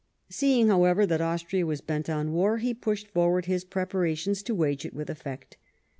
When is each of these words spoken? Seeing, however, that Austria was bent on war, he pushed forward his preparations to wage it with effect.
Seeing, 0.29 0.67
however, 0.67 1.05
that 1.05 1.21
Austria 1.21 1.63
was 1.63 1.79
bent 1.79 2.09
on 2.09 2.31
war, 2.33 2.57
he 2.57 2.73
pushed 2.73 3.07
forward 3.07 3.45
his 3.45 3.63
preparations 3.63 4.41
to 4.41 4.55
wage 4.55 4.83
it 4.83 4.95
with 4.95 5.11
effect. 5.11 5.57